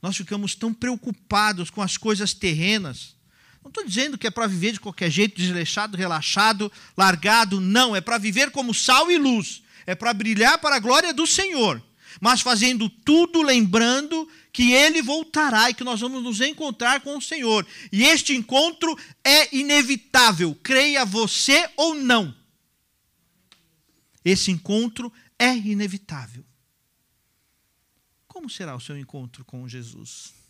[0.00, 3.16] Nós ficamos tão preocupados com as coisas terrenas
[3.62, 7.60] não estou dizendo que é para viver de qualquer jeito, desleixado, relaxado, largado.
[7.60, 9.62] Não, é para viver como sal e luz.
[9.86, 11.82] É para brilhar para a glória do Senhor.
[12.20, 17.22] Mas fazendo tudo lembrando que Ele voltará e que nós vamos nos encontrar com o
[17.22, 17.66] Senhor.
[17.90, 22.34] E este encontro é inevitável, creia você ou não.
[24.24, 26.44] Esse encontro é inevitável.
[28.26, 30.41] Como será o seu encontro com Jesus?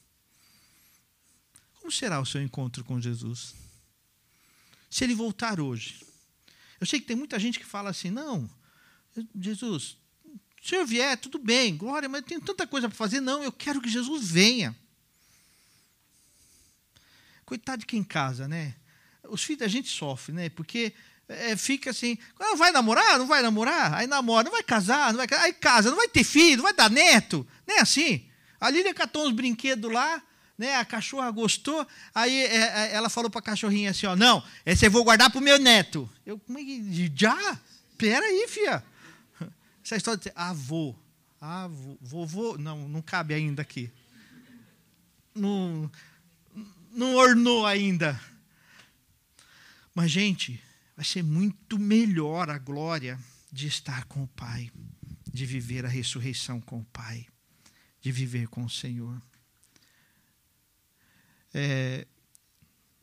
[1.82, 3.56] Como será o seu encontro com Jesus?
[4.88, 6.06] Se ele voltar hoje.
[6.80, 8.48] Eu sei que tem muita gente que fala assim: não,
[9.38, 9.96] Jesus,
[10.62, 13.20] se senhor vier, tudo bem, glória, mas eu tenho tanta coisa para fazer.
[13.20, 14.76] Não, eu quero que Jesus venha.
[17.44, 18.76] Coitado de quem casa, né?
[19.24, 20.48] Os filhos da gente sofrem, né?
[20.50, 20.94] Porque
[21.28, 23.18] é, fica assim, ah, vai namorar?
[23.18, 23.94] Não vai namorar?
[23.94, 25.42] Aí namora, não vai casar, não vai casar.
[25.42, 27.44] Aí casa, não vai ter filho, não vai dar neto.
[27.66, 28.24] Não é assim.
[28.60, 30.22] A Lília catou uns brinquedos lá,
[30.62, 30.76] né?
[30.76, 34.86] A cachorra gostou, aí é, é, ela falou para a cachorrinha assim, ó, não, esse
[34.86, 36.08] eu vou guardar para o meu neto.
[36.24, 37.60] Eu, como é que, já?
[37.98, 38.84] Pera aí, filha.
[39.84, 40.94] Essa história de avô,
[41.40, 43.90] avô, vovô, não, não cabe ainda aqui.
[45.34, 45.90] Não,
[46.92, 48.20] não ornou ainda.
[49.92, 50.62] Mas, gente,
[50.94, 53.18] vai ser muito melhor a glória
[53.50, 54.70] de estar com o Pai,
[55.32, 57.26] de viver a ressurreição com o Pai,
[58.00, 59.20] de viver com o Senhor.
[61.54, 62.06] É,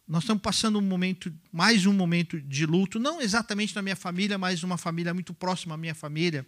[0.07, 4.39] nós estamos passando um momento, mais um momento de luto, não exatamente na minha família,
[4.39, 6.43] mas uma família muito próxima à minha família,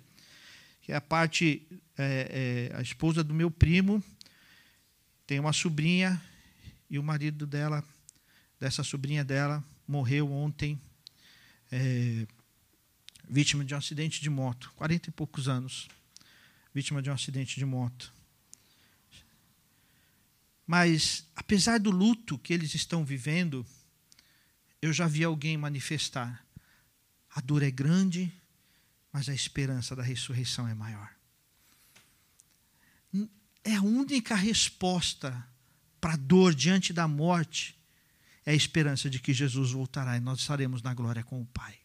[0.81, 4.03] que é a parte, é, é, a esposa do meu primo,
[5.27, 6.19] tem uma sobrinha
[6.89, 7.83] e o marido dela,
[8.59, 10.81] dessa sobrinha dela, morreu ontem,
[11.71, 12.25] é,
[13.29, 15.87] vítima de um acidente de moto, 40 e poucos anos,
[16.73, 18.11] vítima de um acidente de moto.
[20.71, 23.65] Mas, apesar do luto que eles estão vivendo,
[24.81, 26.47] eu já vi alguém manifestar:
[27.29, 28.31] a dor é grande,
[29.11, 31.13] mas a esperança da ressurreição é maior.
[33.65, 35.45] É a única resposta
[35.99, 37.77] para a dor diante da morte
[38.45, 41.77] é a esperança de que Jesus voltará e nós estaremos na glória com o Pai.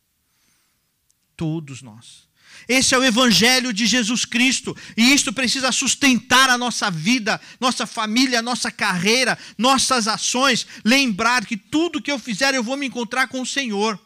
[1.36, 2.28] Todos nós.
[2.68, 7.86] Esse é o Evangelho de Jesus Cristo, e isto precisa sustentar a nossa vida, nossa
[7.86, 10.66] família, nossa carreira, nossas ações.
[10.84, 14.00] Lembrar que tudo que eu fizer eu vou me encontrar com o Senhor.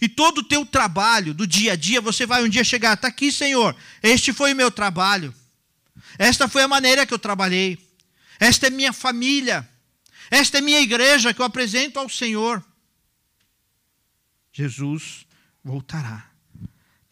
[0.00, 3.08] E todo o teu trabalho do dia a dia, você vai um dia chegar, está
[3.08, 5.34] aqui, Senhor, este foi o meu trabalho,
[6.18, 7.78] esta foi a maneira que eu trabalhei,
[8.38, 9.68] esta é minha família,
[10.30, 12.64] esta é minha igreja que eu apresento ao Senhor.
[14.52, 15.26] Jesus
[15.64, 16.27] voltará.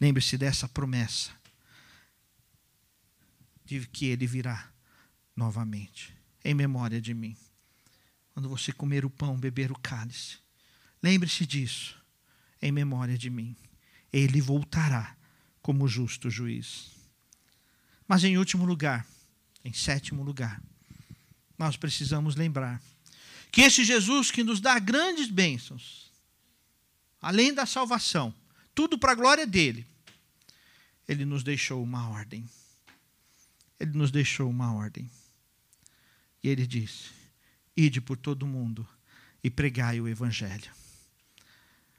[0.00, 1.30] Lembre-se dessa promessa
[3.64, 4.70] de que ele virá
[5.34, 7.36] novamente, em memória de mim.
[8.32, 10.38] Quando você comer o pão, beber o cálice,
[11.02, 12.00] lembre-se disso,
[12.60, 13.56] em memória de mim.
[14.12, 15.16] Ele voltará
[15.60, 16.90] como justo juiz.
[18.06, 19.06] Mas em último lugar,
[19.64, 20.62] em sétimo lugar,
[21.58, 22.80] nós precisamos lembrar
[23.50, 26.12] que esse Jesus que nos dá grandes bênçãos,
[27.20, 28.34] além da salvação,
[28.76, 29.86] tudo para a glória dele,
[31.08, 32.46] ele nos deixou uma ordem.
[33.80, 35.10] Ele nos deixou uma ordem.
[36.42, 37.10] E ele disse:
[37.74, 38.86] Ide por todo o mundo
[39.42, 40.70] e pregai o evangelho.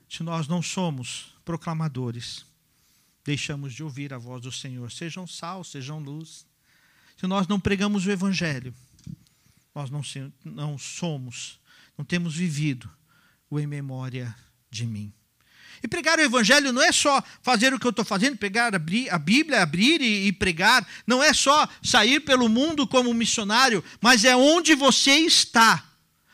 [0.07, 2.45] Se nós não somos proclamadores,
[3.25, 6.45] deixamos de ouvir a voz do Senhor, sejam sal, sejam luz.
[7.17, 8.73] Se nós não pregamos o evangelho,
[9.73, 10.01] nós não,
[10.45, 11.59] não somos,
[11.97, 12.87] não temos vivido
[13.49, 14.35] o em memória
[14.69, 15.11] de mim.
[15.83, 18.79] E pregar o evangelho não é só fazer o que eu estou fazendo, pegar a
[19.19, 20.87] Bíblia, abrir e, e, pregar.
[21.05, 25.83] Não é só sair pelo mundo como missionário, mas é onde você está.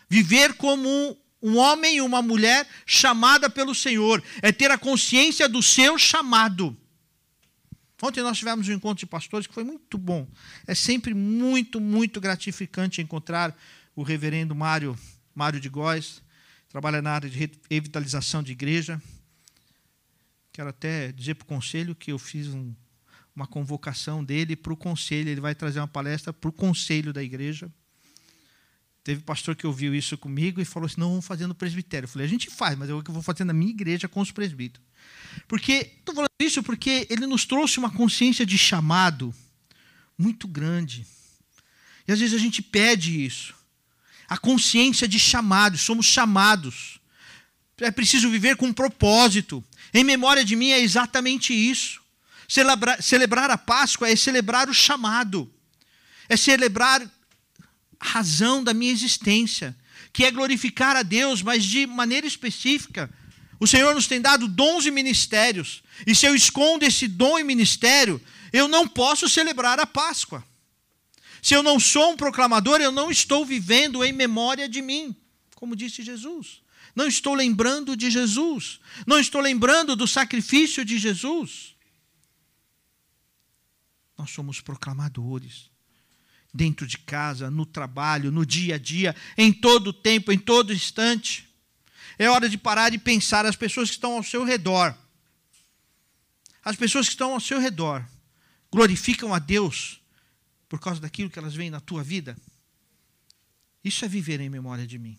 [0.10, 4.24] Viver como um, um homem e uma mulher chamada pelo Senhor.
[4.42, 6.78] É ter a consciência do seu chamado.
[8.02, 10.28] Ontem nós tivemos um encontro de pastores que foi muito bom.
[10.68, 13.58] É sempre muito, muito gratificante encontrar
[13.96, 14.98] o reverendo Mário,
[15.34, 16.22] Mário de Góes,
[16.68, 19.02] trabalha na área de revitalização de igreja.
[20.54, 22.76] Quero até dizer para o conselho que eu fiz um,
[23.36, 25.28] uma convocação dele para o conselho.
[25.28, 27.72] Ele vai trazer uma palestra para o conselho da igreja.
[29.04, 32.06] Teve pastor que ouviu isso comigo e falou assim: não, vamos fazer no presbitério.
[32.06, 34.86] Eu falei: a gente faz, mas eu vou fazer na minha igreja com os presbíteros.
[35.48, 39.34] Porque, estou falando isso porque ele nos trouxe uma consciência de chamado
[40.16, 41.04] muito grande.
[42.08, 43.56] E às vezes a gente pede isso.
[44.30, 47.00] A consciência de chamado, somos chamados.
[47.78, 49.64] É preciso viver com um propósito.
[49.94, 52.02] Em memória de mim é exatamente isso.
[52.48, 55.52] Celebrar, celebrar a Páscoa é celebrar o chamado,
[56.28, 57.02] é celebrar
[58.00, 59.76] a razão da minha existência,
[60.12, 63.10] que é glorificar a Deus, mas de maneira específica
[63.60, 65.84] o Senhor nos tem dado dons e ministérios.
[66.06, 68.22] E se eu escondo esse dom e ministério,
[68.52, 70.46] eu não posso celebrar a Páscoa.
[71.42, 75.16] Se eu não sou um proclamador, eu não estou vivendo em memória de mim,
[75.56, 76.62] como disse Jesus.
[76.96, 78.80] Não estou lembrando de Jesus.
[79.08, 81.76] Não estou lembrando do sacrifício de Jesus.
[84.18, 85.72] Nós somos proclamadores.
[86.54, 91.50] Dentro de casa, no trabalho, no dia a dia, em todo tempo, em todo instante.
[92.20, 94.96] É hora de parar e pensar as pessoas que estão ao seu redor.
[96.64, 98.08] As pessoas que estão ao seu redor
[98.72, 100.00] glorificam a Deus
[100.70, 102.38] por causa daquilo que elas veem na tua vida.
[103.84, 105.18] Isso é viver em memória de mim.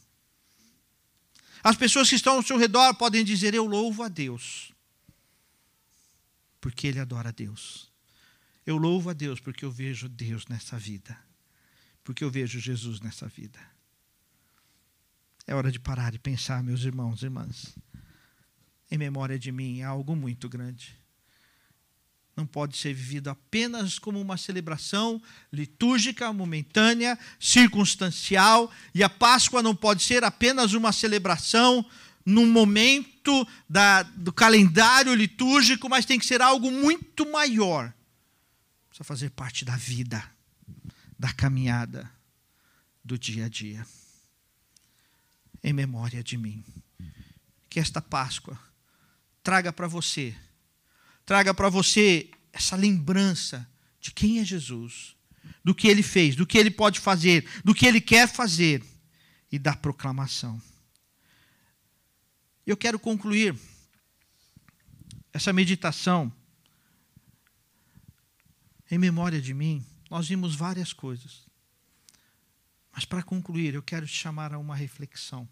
[1.65, 4.71] As pessoas que estão ao seu redor podem dizer: Eu louvo a Deus,
[6.61, 7.91] porque ele adora a Deus.
[8.67, 11.19] Eu louvo a Deus porque eu vejo Deus nessa vida,
[12.05, 13.59] porque eu vejo Jesus nessa vida.
[15.47, 17.75] É hora de parar e pensar, meus irmãos e irmãs.
[18.91, 21.04] Em memória de mim é algo muito grande
[22.37, 25.23] não pode ser vivido apenas como uma celebração
[25.53, 31.85] litúrgica, momentânea, circunstancial, e a Páscoa não pode ser apenas uma celebração
[32.25, 37.93] num momento da, do calendário litúrgico, mas tem que ser algo muito maior.
[38.89, 40.25] Precisa fazer parte da vida,
[41.19, 42.11] da caminhada,
[43.05, 43.87] do dia a dia.
[45.63, 46.65] Em memória de mim.
[47.69, 48.59] Que esta Páscoa
[49.43, 50.35] traga para você
[51.25, 53.69] traga para você essa lembrança
[54.01, 55.17] de quem é Jesus,
[55.65, 58.85] do que ele fez, do que ele pode fazer, do que ele quer fazer
[59.51, 60.61] e da proclamação.
[62.67, 63.59] Eu quero concluir
[65.33, 66.33] essa meditação
[68.91, 69.85] em memória de mim.
[70.11, 71.47] Nós vimos várias coisas.
[72.93, 75.49] Mas para concluir, eu quero te chamar a uma reflexão.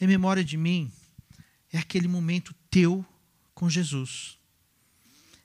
[0.00, 0.92] Em memória de mim
[1.72, 3.04] é aquele momento teu
[3.58, 4.38] com Jesus.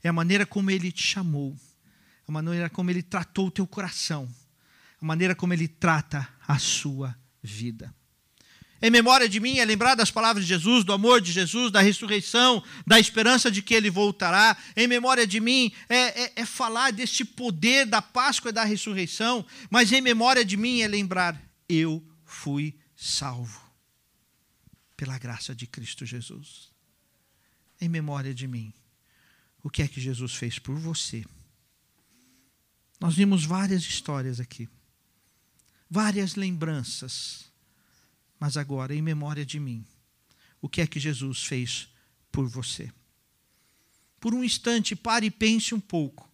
[0.04, 1.58] É a maneira como ele te chamou,
[2.28, 4.32] a maneira como ele tratou o teu coração,
[5.02, 7.92] a maneira como ele trata a sua vida.
[8.80, 11.82] Em memória de mim é lembrar das palavras de Jesus, do amor de Jesus, da
[11.82, 14.56] ressurreição, da esperança de que ele voltará.
[14.76, 19.44] Em memória de mim é, é, é falar deste poder da Páscoa e da ressurreição.
[19.72, 23.60] Mas em memória de mim é lembrar: eu fui salvo
[24.96, 26.74] pela graça de Cristo Jesus
[27.80, 28.74] em memória de mim.
[29.62, 31.26] O que é que Jesus fez por você?
[33.00, 34.70] Nós vimos várias histórias aqui,
[35.90, 37.52] várias lembranças,
[38.40, 39.86] mas agora, em memória de mim,
[40.62, 41.90] o que é que Jesus fez
[42.32, 42.92] por você?
[44.20, 46.30] Por um instante, pare e pense um pouco.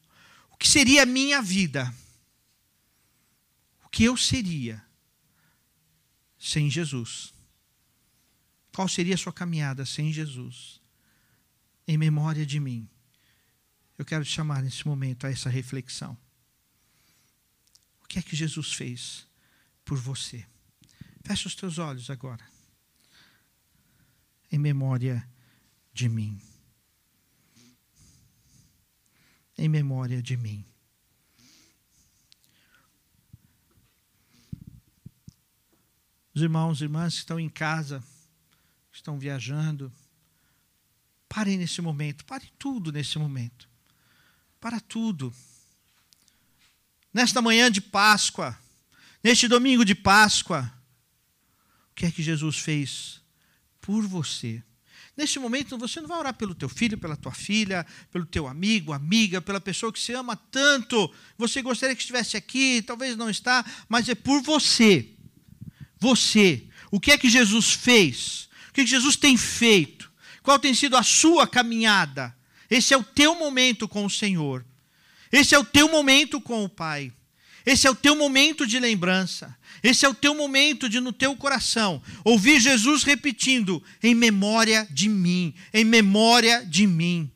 [0.51, 1.93] O que seria a minha vida?
[3.83, 4.83] O que eu seria
[6.37, 7.33] sem Jesus?
[8.75, 10.78] Qual seria a sua caminhada sem Jesus?
[11.89, 12.87] Em memória de mim.
[13.97, 16.15] Eu quero te chamar nesse momento a essa reflexão.
[18.03, 19.27] O que é que Jesus fez
[19.83, 20.45] por você?
[21.25, 22.47] Feche os teus olhos agora.
[24.51, 25.27] Em memória
[25.91, 26.39] de mim.
[29.57, 30.63] Em memória de mim.
[36.35, 37.99] Os irmãos e irmãs que estão em casa,
[38.91, 39.91] que estão viajando,
[41.29, 43.69] Parem nesse momento, pare tudo nesse momento.
[44.59, 45.31] Para tudo.
[47.13, 48.57] Nesta manhã de Páscoa,
[49.23, 50.71] neste domingo de Páscoa,
[51.91, 53.21] o que é que Jesus fez
[53.79, 54.63] por você?
[55.15, 58.93] Neste momento, você não vai orar pelo teu filho, pela tua filha, pelo teu amigo,
[58.93, 61.13] amiga, pela pessoa que se ama tanto.
[61.37, 65.09] Você gostaria que estivesse aqui, talvez não está, mas é por você.
[65.99, 66.63] Você.
[66.89, 68.47] O que é que Jesus fez?
[68.69, 70.08] O que, é que Jesus tem feito?
[70.43, 72.35] Qual tem sido a sua caminhada?
[72.69, 74.65] Esse é o teu momento com o Senhor.
[75.31, 77.13] Esse é o teu momento com o Pai.
[77.65, 79.57] Esse é o teu momento de lembrança.
[79.83, 85.07] Esse é o teu momento de, no teu coração, ouvir Jesus repetindo: em memória de
[85.07, 87.31] mim, em memória de mim.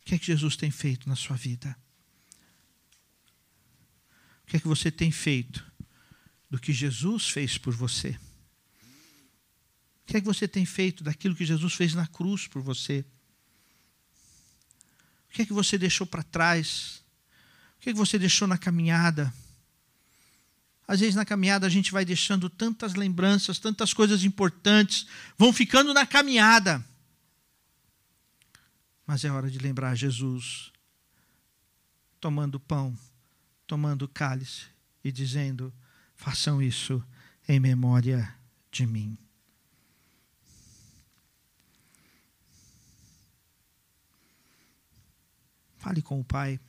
[0.00, 1.76] O que é que Jesus tem feito na sua vida?
[4.42, 5.62] O que é que você tem feito
[6.50, 8.18] do que Jesus fez por você?
[10.08, 13.04] Que é que você tem feito daquilo que Jesus fez na cruz por você?
[15.28, 17.04] O que é que você deixou para trás?
[17.76, 19.30] O que é que você deixou na caminhada?
[20.88, 25.06] Às vezes na caminhada a gente vai deixando tantas lembranças, tantas coisas importantes,
[25.36, 26.82] vão ficando na caminhada.
[29.06, 30.72] Mas é hora de lembrar Jesus
[32.18, 32.98] tomando pão,
[33.66, 34.68] tomando cálice
[35.04, 35.70] e dizendo:
[36.16, 37.04] façam isso
[37.46, 38.34] em memória
[38.72, 39.18] de mim.
[45.78, 46.60] Fale com o Pai.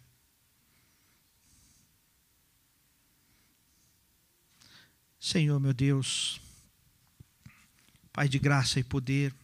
[5.20, 6.40] Senhor, meu Deus,
[8.14, 9.36] Pai de graça e poder,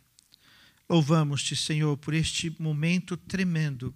[0.88, 3.94] Louvamos-te, Senhor, por este momento tremendo,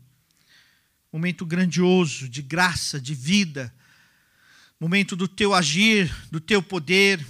[1.14, 3.72] momento grandioso de graça, de vida,
[4.80, 7.24] momento do teu agir, do teu poder,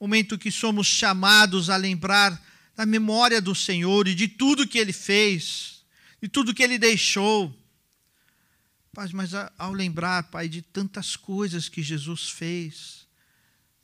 [0.00, 4.92] momento que somos chamados a lembrar da memória do Senhor e de tudo que ele
[4.92, 5.77] fez,
[6.20, 7.54] de tudo que ele deixou.
[8.92, 13.06] Pai, mas ao lembrar, Pai, de tantas coisas que Jesus fez,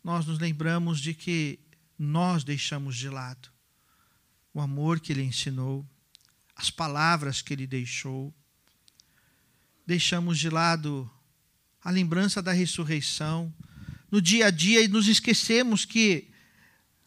[0.03, 1.59] nós nos lembramos de que
[1.99, 3.55] nós deixamos de lado
[4.53, 5.85] o amor que ele ensinou,
[6.55, 8.33] as palavras que ele deixou.
[9.85, 11.11] Deixamos de lado
[11.83, 13.53] a lembrança da ressurreição
[14.11, 16.31] no dia a dia e nos esquecemos que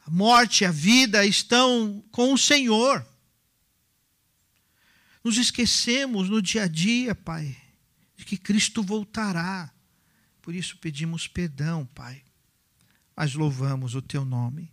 [0.06, 3.06] a morte e a vida estão com o Senhor.
[5.28, 7.56] Nos esquecemos no dia a dia, Pai,
[8.16, 9.70] de que Cristo voltará.
[10.42, 12.24] Por isso pedimos perdão, Pai.
[13.14, 14.72] Mas louvamos o teu nome,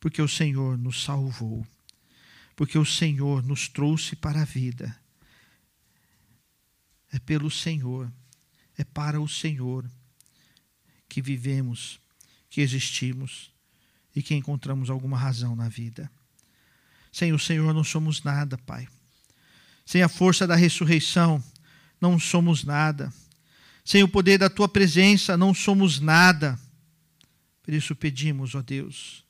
[0.00, 1.66] porque o Senhor nos salvou
[2.58, 5.00] porque o Senhor nos trouxe para a vida.
[7.12, 8.12] É pelo Senhor,
[8.76, 9.88] é para o Senhor
[11.08, 12.00] que vivemos,
[12.50, 13.52] que existimos
[14.12, 16.10] e que encontramos alguma razão na vida.
[17.12, 18.88] Sem o Senhor não somos nada, Pai.
[19.88, 21.42] Sem a força da ressurreição,
[21.98, 23.10] não somos nada.
[23.82, 26.60] Sem o poder da tua presença, não somos nada.
[27.62, 29.24] Por isso pedimos, ó Deus,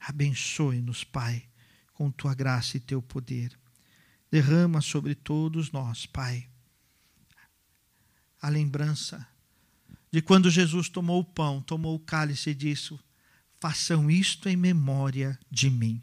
[0.00, 1.44] abençoe-nos, Pai
[1.92, 3.56] com tua graça e teu poder.
[4.32, 6.48] Derrama sobre todos nós, Pai,
[8.42, 9.24] a lembrança
[10.10, 12.98] de quando Jesus tomou o pão, tomou o cálice e disse:
[13.60, 16.02] Façam isto em memória de mim.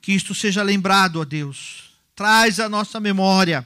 [0.00, 1.95] Que isto seja lembrado, ó Deus.
[2.16, 3.64] Traz a nossa memória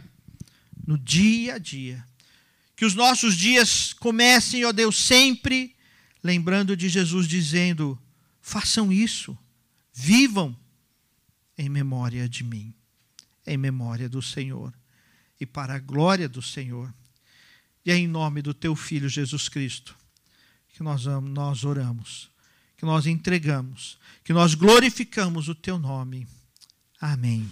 [0.86, 2.04] no dia a dia.
[2.76, 5.74] Que os nossos dias comecem, ó Deus, sempre
[6.22, 7.98] lembrando de Jesus dizendo:
[8.42, 9.38] façam isso,
[9.92, 10.54] vivam
[11.56, 12.74] em memória de mim,
[13.46, 14.74] em memória do Senhor
[15.40, 16.92] e para a glória do Senhor.
[17.86, 19.96] E é em nome do teu Filho Jesus Cristo
[20.80, 22.30] que nós, nós oramos,
[22.74, 26.26] que nós entregamos, que nós glorificamos o teu nome.
[26.98, 27.46] Amém.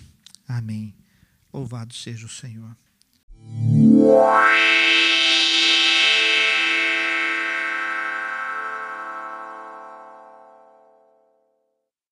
[0.49, 0.97] Amém.
[1.53, 2.75] Louvado seja o Senhor.